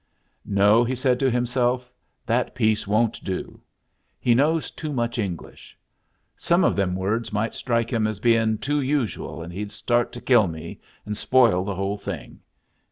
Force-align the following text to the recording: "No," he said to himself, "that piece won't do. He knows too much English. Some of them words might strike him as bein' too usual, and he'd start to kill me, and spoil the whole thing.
"No," 0.47 0.83
he 0.83 0.95
said 0.95 1.19
to 1.19 1.29
himself, 1.29 1.91
"that 2.25 2.55
piece 2.55 2.87
won't 2.87 3.23
do. 3.23 3.61
He 4.19 4.33
knows 4.33 4.71
too 4.71 4.91
much 4.91 5.19
English. 5.19 5.77
Some 6.35 6.63
of 6.63 6.75
them 6.75 6.95
words 6.95 7.31
might 7.31 7.53
strike 7.53 7.93
him 7.93 8.07
as 8.07 8.19
bein' 8.19 8.57
too 8.57 8.81
usual, 8.81 9.43
and 9.43 9.53
he'd 9.53 9.71
start 9.71 10.11
to 10.13 10.19
kill 10.19 10.47
me, 10.47 10.79
and 11.05 11.15
spoil 11.15 11.63
the 11.63 11.75
whole 11.75 11.99
thing. 11.99 12.39